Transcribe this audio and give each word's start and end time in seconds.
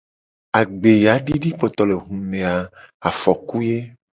Agbeyadidikpotolehume 0.59 2.39
a 2.53 2.55
afoku 3.09 3.57
ye. 3.67 3.77